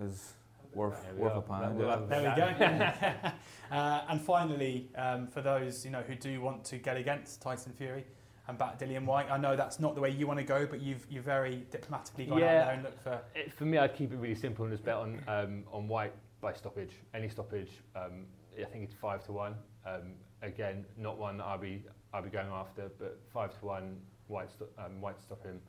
[0.00, 0.34] is
[0.76, 1.38] worth There we worth are.
[1.38, 1.80] a pound.
[1.80, 2.00] Yeah.
[2.08, 3.30] There we go.
[3.76, 7.72] uh, and finally, um, for those you know who do want to get against Tyson
[7.72, 8.04] Fury
[8.48, 10.80] and back Dillian Whyte, I know that's not the way you want to go, but
[10.80, 12.44] you've you very diplomatically gone Yeah.
[12.60, 13.20] out there and looked for.
[13.34, 16.12] It, for me, I'd keep it really simple and just bet on um, on Whyte
[16.40, 16.92] by stoppage.
[17.14, 18.26] Any stoppage, um,
[18.60, 19.54] I think it's five to one.
[19.86, 20.12] Um,
[20.42, 23.96] again, not one that I'll be I'll be going after, but five to one
[24.28, 25.60] Whyte sto- um, Whyte stop him.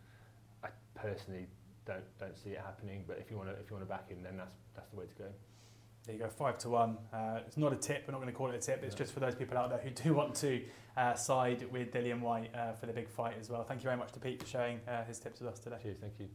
[0.64, 1.48] I personally
[1.88, 4.10] don't don't see it happening, but if you want to if you want to back
[4.10, 5.26] him, then that's that's the way to go.
[6.06, 6.98] There you go, five to one.
[7.12, 8.04] Uh, it's not a tip.
[8.08, 8.82] We're not going to call it a tip.
[8.84, 9.00] It's No.
[9.00, 10.64] just for those people out there who do want to
[10.96, 13.64] uh, side with Dillian Whyte uh, for the big fight as well.
[13.64, 15.78] Thank you very much to Pete for sharing uh, his tips with us today.
[15.84, 16.30] Cheers, thank you.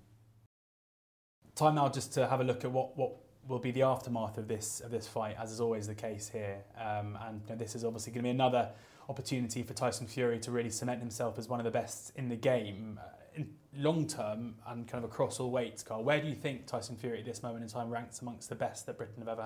[1.55, 3.13] Time now just to have a look at what, what
[3.49, 6.59] will be the aftermath of this of this fight, as is always the case here.
[6.79, 8.71] Um, and you know, this is obviously going to be another
[9.09, 12.37] opportunity for Tyson Fury to really cement himself as one of the best in the
[12.37, 13.01] game.
[13.35, 16.97] In long term and kind of across all weights, Carl, where do you think Tyson
[16.97, 19.43] Fury at this moment in time ranks amongst the best that Britain have ever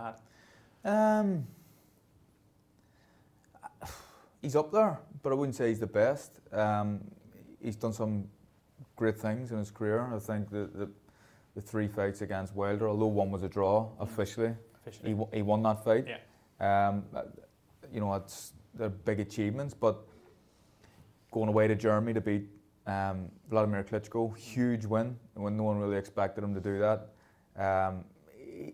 [0.84, 0.90] had?
[1.22, 1.46] Um,
[4.42, 6.40] he's up there, but I wouldn't say he's the best.
[6.52, 7.00] Um,
[7.62, 8.28] he's done some
[8.96, 10.12] great things in his career.
[10.14, 10.88] I think the, the
[11.54, 14.52] the three fights against Wilder, although one was a draw officially,
[14.86, 15.14] Officially.
[15.32, 16.06] he, he won that fight.
[16.06, 16.88] Yeah.
[16.88, 17.22] Um, uh,
[17.92, 19.96] you know, it's they're big achievements, but
[21.30, 22.46] going away to Germany to beat
[22.86, 27.08] um, Vladimir Klitschko, huge win when no one really expected him to do that.
[27.56, 28.04] Um,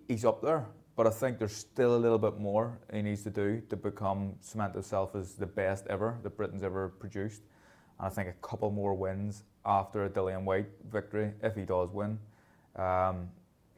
[0.08, 3.30] he's up there, but I think there's still a little bit more he needs to
[3.30, 7.42] do to become cement himself as the best ever that Britain's ever produced.
[7.98, 11.90] And I think a couple more wins after a Dillian Whyte victory, if he does
[11.90, 12.18] win,
[12.76, 13.28] um,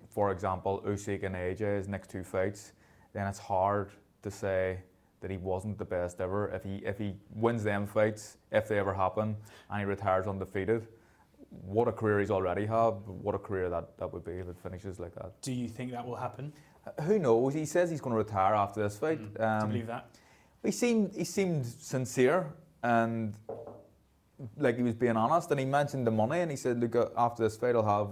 [0.08, 2.72] for example, Usyk and AJ's next two fights,
[3.12, 3.90] then it's hard
[4.22, 4.78] to say
[5.24, 6.50] that he wasn't the best ever.
[6.50, 9.34] If he if he wins them fights, if they ever happen,
[9.70, 10.86] and he retires undefeated,
[11.48, 12.90] what a career he's already had.
[13.06, 15.32] What a career that, that would be if it finishes like that.
[15.40, 16.52] Do you think that will happen?
[16.86, 17.54] Uh, Who knows?
[17.54, 19.18] He says he's going to retire after this fight.
[19.18, 19.62] Mm.
[19.62, 20.10] Um, believe that?
[20.62, 23.34] he seemed he seemed sincere and
[24.58, 25.50] like he was being honest.
[25.50, 28.10] And he mentioned the money, and he said, "Look, uh, after this fight, I'll have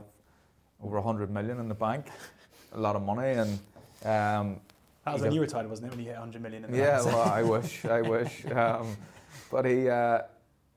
[0.83, 2.07] over hundred million in the bank,
[2.73, 3.59] a lot of money." And
[4.03, 4.61] um,
[5.05, 5.91] That was when a- you retired, wasn't it?
[5.91, 6.65] When you hit 100 million.
[6.65, 8.45] In the yeah, well, I wish, I wish.
[8.55, 8.97] Um,
[9.51, 10.21] but he, uh,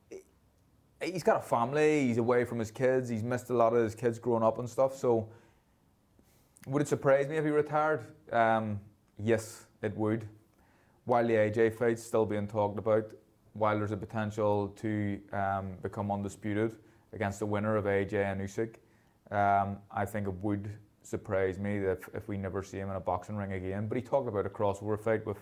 [0.10, 2.08] he- he's got a family.
[2.08, 3.10] He's away from his kids.
[3.10, 4.96] He's missed a lot of his kids growing up and stuff.
[4.96, 5.28] So,
[6.68, 8.06] would it surprise me if he retired?
[8.32, 8.80] Um,
[9.20, 10.28] yes, it would.
[11.06, 13.06] While the AJ fight's still being talked about,
[13.54, 16.76] while there's a potential to um, become undisputed
[17.14, 18.76] against the winner of AJ and Usyk,
[19.32, 20.70] um, I think it would
[21.06, 23.88] surprise me that if, if we never see him in a boxing ring again.
[23.88, 25.38] But he talked about a crossover fight with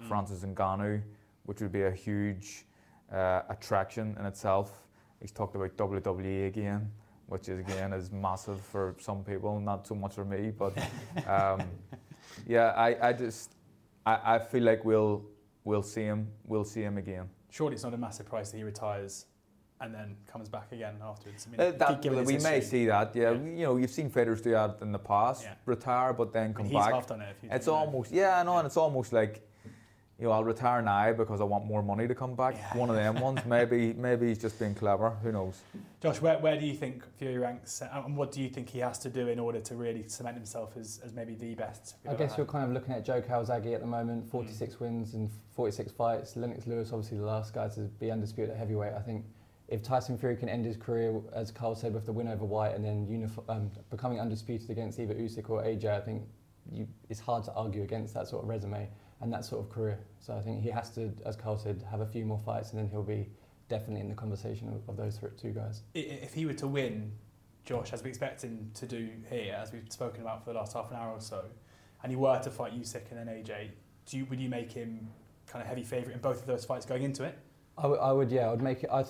[0.00, 0.08] Mm.
[0.08, 1.02] Francis Ngannou,
[1.44, 2.64] which would be a huge
[3.12, 4.84] uh, attraction in itself.
[5.20, 6.90] He's talked about WWE again,
[7.26, 10.50] which is again is massive for some people, not so much for me.
[10.50, 10.78] But
[11.26, 11.62] um,
[12.46, 13.56] yeah, I, I just
[14.06, 15.24] I, I feel like we'll
[15.64, 17.28] we'll see him we'll see him again.
[17.50, 19.26] Surely it's not a massive price that he retires
[19.80, 21.46] and then comes back again afterwards.
[21.46, 23.14] I mean, Uh, that, given his we may see that.
[23.14, 23.38] Yeah, Yeah.
[23.38, 25.54] you know, you've seen fighters do that in the past, Yeah.
[25.66, 26.92] retire but then I mean, come he's back.
[26.94, 27.30] half done it.
[27.36, 27.86] If you It's didn't know.
[27.86, 29.44] almost yeah, I know, and it's almost like
[30.18, 32.56] you know I'll retire now because I want more money to come back.
[32.56, 32.76] Yeah.
[32.76, 33.40] One of them ones.
[33.46, 35.10] Maybe maybe he's just being clever.
[35.22, 35.60] Who knows?
[36.00, 38.80] Josh, where, where do you think Fury ranks, uh, and what do you think he
[38.80, 41.94] has to do in order to really cement himself as, as maybe the best?
[42.08, 42.38] I guess had?
[42.38, 46.36] you're kind of looking at Joe Calzaghe at the moment, 46 wins and 46 fights.
[46.36, 48.94] Lennox Lewis, obviously the last guy to be undisputed at heavyweight.
[48.94, 49.24] I think
[49.68, 52.74] if Tyson Fury can end his career, as Carl said, with the win over Whyte
[52.74, 56.22] and then unif- um, becoming undisputed against either Usyk or AJ, I think
[56.72, 58.88] you, it's hard to argue against that sort of resume
[59.20, 59.98] and that sort of career.
[60.20, 62.78] So I think he has to, as Carl said, have a few more fights and
[62.78, 63.28] then he'll be
[63.68, 65.82] definitely in the conversation of, of those two guys.
[65.94, 67.12] If he were to win,
[67.66, 70.72] Josh, as we expect him to do here, as we've spoken about for the last
[70.72, 71.44] half an hour or so,
[72.02, 73.68] and he were to fight Usyk and then AJ,
[74.06, 75.08] do you, would you make him
[75.46, 77.36] kind of heavy favourite in both of those fights going into it?
[77.76, 78.90] I would- yeah, I would make it.
[78.90, 79.06] I'd,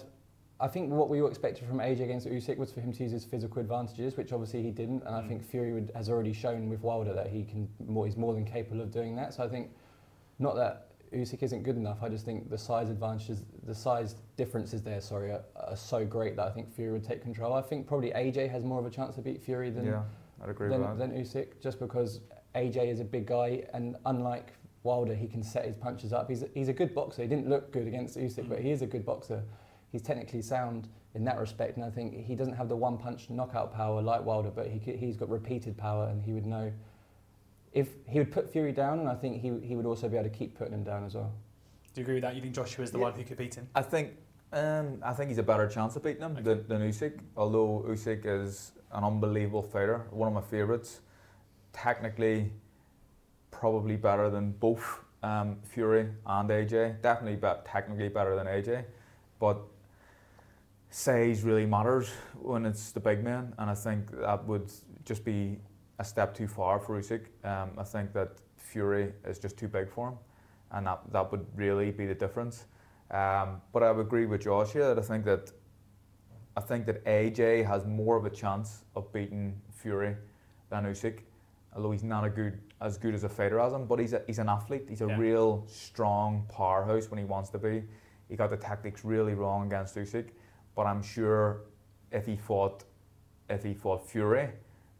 [0.60, 3.12] I think what we all expected from AJ against Usyk was for him to use
[3.12, 5.04] his physical advantages, which obviously he didn't.
[5.06, 5.28] And I Mm.
[5.28, 8.44] think Fury would, has already shown with Wilder that he can more, he's more than
[8.44, 9.34] capable of doing that.
[9.34, 9.70] So I think
[10.40, 12.02] not that Usyk isn't good enough.
[12.02, 16.34] I just think the size advantages, the size differences there, sorry, are, are so great
[16.36, 17.54] that I think Fury would take control.
[17.54, 20.02] I think probably AJ has more of a chance to beat Fury than yeah,
[20.42, 21.10] I'd agree than, with that.
[21.12, 22.20] than Usyk, just because
[22.56, 26.28] AJ is a big guy, and unlike Wilder, he can set his punches up.
[26.28, 27.22] He's a, he's a good boxer.
[27.22, 29.42] He didn't look good against Usyk, but he is a good boxer.
[29.90, 33.30] He's technically sound in that respect, and I think he doesn't have the one punch
[33.30, 36.70] knockout power like Wilder, but he, he's got repeated power, and he would know
[37.72, 40.28] if he would put Fury down, and I think he, he would also be able
[40.28, 41.32] to keep putting him down as well.
[41.94, 42.34] Do you agree with that?
[42.34, 43.04] You think Joshua is the Yeah.
[43.04, 43.68] one who could beat him?
[43.74, 44.10] I think
[44.52, 46.42] um, I think he's a better chance of beating him Okay.
[46.42, 47.18] than, than Usyk.
[47.36, 51.00] Although Usyk is an unbelievable fighter, one of my favourites.
[51.72, 52.50] Technically,
[53.50, 57.02] probably better than both um, Fury and AJ.
[57.02, 58.84] Definitely, be- technically better than AJ,
[59.38, 59.58] but
[60.90, 64.72] size really matters when it's the big man, and I think that would
[65.04, 65.58] just be
[65.98, 67.26] a step too far for Usyk.
[67.44, 70.18] Um, I think that Fury is just too big for him,
[70.72, 72.64] and that, that would really be the difference.
[73.10, 75.50] Um, but I would agree with Josh here that I think that
[76.56, 80.16] I think that AJ has more of a chance of beating Fury
[80.70, 81.20] than Usyk,
[81.74, 83.86] although he's not a good as good as a fighter as him.
[83.86, 84.86] But he's a, he's an athlete.
[84.88, 85.16] He's a Yeah.
[85.18, 87.84] real strong powerhouse when he wants to be.
[88.28, 90.30] He got the tactics really wrong against Usyk,
[90.78, 91.62] but I'm sure
[92.12, 92.84] if he fought
[93.50, 94.48] if he fought Fury,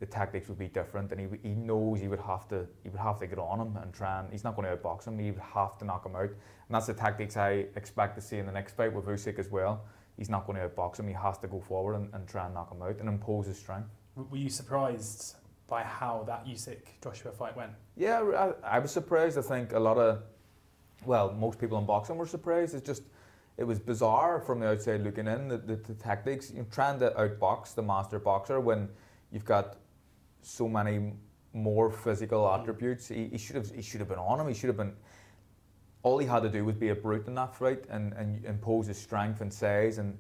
[0.01, 3.01] the tactics would be different, and he, he knows he would have to he would
[3.01, 5.17] have to get on him and try and he's not going to outbox him.
[5.21, 8.39] He would have to knock him out, and that's the tactics I expect to see
[8.39, 9.85] in the next fight with Usyk as well.
[10.17, 11.07] He's not going to outbox him.
[11.07, 13.57] He has to go forward and, and try and knock him out and impose his
[13.57, 13.91] strength.
[14.17, 15.37] Were you surprised
[15.69, 17.71] by how that Usyk Joshua fight went?
[17.97, 19.39] Yeah, I, I was surprised.
[19.39, 20.23] I think a lot of,
[21.07, 22.75] well, most people in boxing were surprised.
[22.75, 23.03] It's just,
[23.59, 26.99] it was bizarre from the outside looking in, the, the, the tactics, you know, trying
[27.01, 28.89] to outbox the master boxer when
[29.33, 29.77] you've got
[30.43, 31.13] so many
[31.53, 32.63] more physical mm-hmm.
[32.63, 33.09] attributes.
[33.09, 34.47] He, he should have he should have been on him.
[34.47, 34.95] He should have been.
[36.05, 38.87] All he had to do was be a brute in that fight and, and impose
[38.87, 40.17] his strength and size and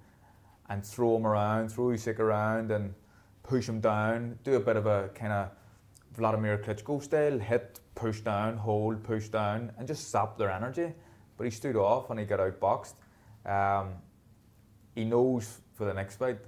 [0.68, 2.92] and throw him around, throw Usyk around and
[3.44, 4.36] push him down.
[4.42, 5.50] Do a bit of a kind of
[6.12, 10.92] Vladimir Klitschko style, hit, push down, hold, push down, and just sap their energy.
[11.36, 12.94] But he stood off and he got outboxed.
[13.48, 13.94] Um,
[14.94, 16.38] he knows for the next fight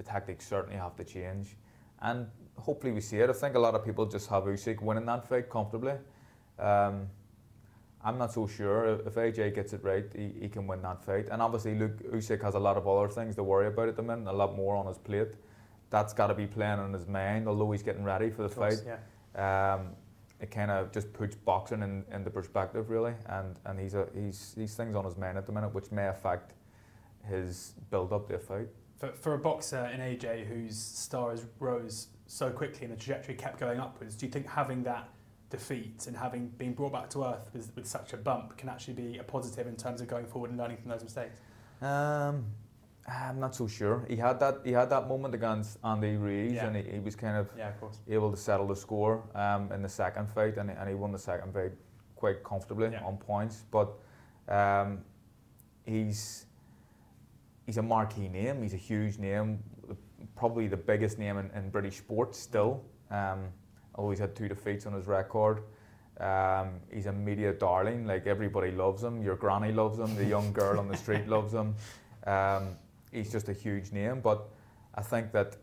[0.00, 1.56] the tactics certainly have to change.
[2.00, 3.28] And hopefully we see it.
[3.28, 5.92] I think a lot of people just have Usyk winning that fight comfortably.
[6.58, 7.08] Um,
[8.02, 11.28] I'm not so sure if AJ gets it right, he, he can win that fight.
[11.30, 14.02] And obviously, look, Usyk has a lot of other things to worry about at the
[14.02, 15.34] minute, a lot more on his plate.
[15.90, 18.80] That's got to be playing on his mind, although he's getting ready for the course,
[18.80, 18.98] fight.
[19.36, 19.74] yeah.
[19.74, 19.88] Um,
[20.40, 24.08] it kind of just puts boxing in, in the perspective, really, and and he's a
[24.14, 26.54] he's these things on his mind at the minute, which may affect
[27.28, 28.68] his build up to a fight.
[28.96, 33.34] For, for a boxer in AJ whose star has rose so quickly and the trajectory
[33.34, 35.08] kept going upwards, do you think having that
[35.50, 38.94] defeat and having been brought back to earth with, with such a bump can actually
[38.94, 41.40] be a positive in terms of going forward and learning from those mistakes?
[41.82, 42.44] Um,
[43.10, 44.06] I'm not so sure.
[44.08, 46.66] He had that he had that moment against Andy Ruiz, Yeah.
[46.66, 49.82] and he, he was kind of Yeah, of able to settle the score um, in
[49.82, 51.72] the second fight, and, he- and he won the second fight
[52.14, 53.04] quite comfortably Yeah.
[53.04, 53.64] on points.
[53.70, 53.88] But
[54.48, 55.00] um,
[55.84, 56.46] he's
[57.66, 58.62] he's a marquee name.
[58.62, 59.58] He's a huge name,
[60.36, 62.82] probably the biggest name in, in British sports still.
[63.10, 63.48] Um,
[63.96, 65.62] although he's had two defeats on his record.
[66.20, 68.06] Um, he's a media darling.
[68.06, 69.22] Like everybody loves him.
[69.22, 70.14] Your granny loves him.
[70.16, 71.74] The young girl on the street loves him.
[72.26, 72.76] Um,
[73.12, 74.20] he's just a huge name.
[74.20, 74.48] But
[74.94, 75.56] I think that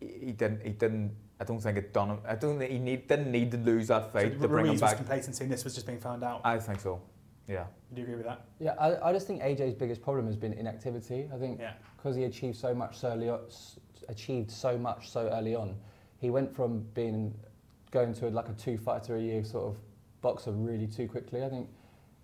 [0.00, 0.62] he he didn't.
[0.64, 1.14] He didn't.
[1.40, 2.18] I don't think it done him.
[2.26, 4.70] I don't think he need, didn't need to lose that fight so to bring him
[4.72, 4.96] Ruiz was back.
[4.96, 6.40] complacency and this was just being found out.
[6.44, 7.00] I think so.
[7.46, 7.66] Yeah.
[7.94, 8.44] Do you agree with that?
[8.58, 11.30] Yeah, I, I just think AJ's biggest problem has been inactivity.
[11.32, 11.74] I think Yeah.
[11.96, 15.76] because he achieved so much so early, o- s- achieved so much so early on,
[16.18, 17.32] he went from being
[17.92, 19.80] going to like a two fighter a year sort of
[20.22, 21.44] boxer really too quickly.
[21.44, 21.68] I think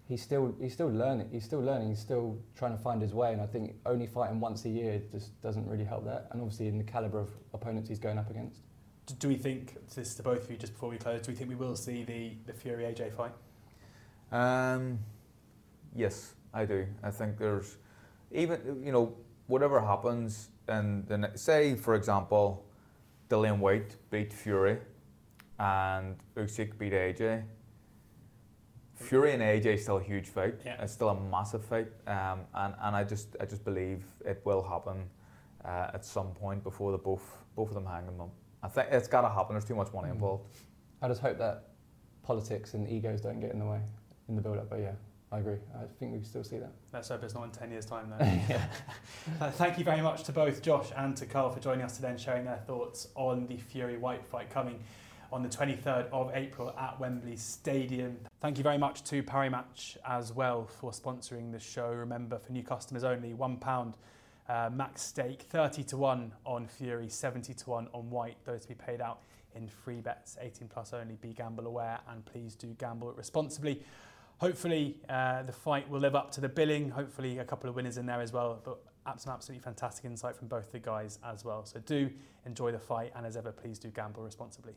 [0.09, 1.29] he's still he's still learning.
[1.33, 1.89] He's still learning.
[1.89, 3.33] He's still trying to find his way.
[3.33, 6.29] And I think only fighting once a year just doesn't really help that.
[6.31, 8.61] And obviously in the caliber of opponents he's going up against.
[9.07, 11.37] Do, do we think, this to both of you just before we close, do we
[11.37, 13.33] think we will see the, the Fury AJ fight?
[14.33, 14.99] Um,
[15.95, 16.87] yes, I do.
[17.03, 17.77] I think there's
[18.33, 19.15] even you know
[19.47, 22.65] whatever happens, and the ne- say for example,
[23.29, 24.79] Dillian Whyte beat Fury,
[25.59, 27.45] and Usyk beat AJ.
[28.97, 30.55] Fury and AJ is still a huge fight.
[30.65, 30.83] Yeah.
[30.83, 34.63] It's still a massive fight, um, and and I just I just believe it will
[34.63, 35.09] happen
[35.65, 37.23] uh, at some point before the both
[37.57, 38.31] both of them hang them up.
[38.63, 39.55] I think it's got to happen.
[39.55, 40.15] There's too much money Mm.
[40.15, 40.45] involved.
[41.03, 41.65] I just hope that
[42.23, 43.81] politics and egos don't get in the way
[44.29, 44.71] in the build up.
[44.71, 44.93] But yeah,
[45.31, 45.59] I agree.
[45.75, 46.73] I think we still see that.
[46.93, 48.43] Let's hope it's not in 10 years' time then.
[49.41, 52.11] Uh, Thank you very much to both Josh and to Carl for joining us today
[52.11, 54.79] and sharing their thoughts on the Fury Whyte fight coming
[55.35, 58.17] on the 23rd of April at Wembley Stadium.
[58.41, 61.89] Thank you very much to Parimatch as well for sponsoring the show.
[61.89, 63.95] Remember, for new customers only, £1
[64.49, 68.37] uh, max stake, 30 to 1 on Fury, 70 to 1 on Whyte.
[68.45, 69.23] Those to be paid out
[69.57, 71.17] in free bets, 18 plus only.
[71.17, 73.83] Be gamble aware and please do gamble responsibly.
[74.39, 76.91] Hopefully, uh, the fight will live up to the billing.
[76.91, 78.61] Hopefully, a couple of winners in there as well.
[78.65, 78.79] But
[79.21, 81.65] some absolutely fantastic insight from both the guys as well.
[81.65, 82.09] So do
[82.47, 84.75] enjoy the fight, and as ever, please do gamble responsibly.